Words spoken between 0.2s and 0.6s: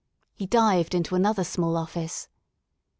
He